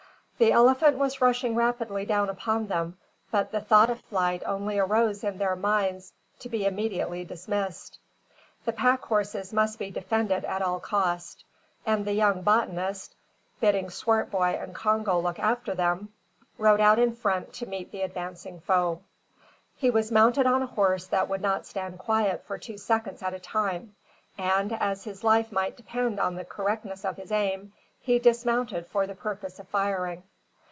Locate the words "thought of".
3.61-4.01